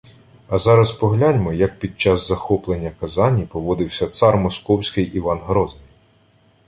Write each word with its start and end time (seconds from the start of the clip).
А 0.49 0.57
зараз 0.57 0.91
погляньмо, 0.91 1.53
як 1.53 1.79
під 1.79 1.99
час 1.99 2.27
захоплення 2.27 2.91
Казані 2.99 3.45
поводився 3.45 4.07
«цар» 4.07 4.37
Московський 4.37 5.05
Іван 5.05 5.39
Грозний 5.39 5.83